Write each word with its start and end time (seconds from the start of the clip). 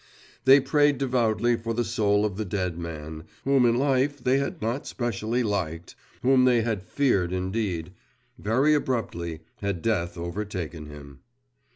They 0.45 0.59
prayed 0.59 0.97
devoutly 0.97 1.55
for 1.57 1.75
the 1.75 1.83
soul 1.83 2.25
of 2.25 2.35
the 2.35 2.43
dead 2.43 2.75
man, 2.75 3.25
whom 3.43 3.67
in 3.67 3.75
life 3.75 4.17
they 4.17 4.39
had 4.39 4.59
not 4.59 4.87
specially 4.87 5.43
liked, 5.43 5.95
whom 6.23 6.45
they 6.45 6.61
had 6.63 6.87
feared 6.87 7.31
indeed. 7.31 7.93
Very 8.39 8.73
abruptly 8.73 9.41
had 9.57 9.83
death 9.83 10.17
overtaken 10.17 10.87
him. 10.87 11.19